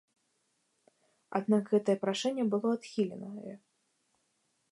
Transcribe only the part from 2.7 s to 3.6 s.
адхіленае.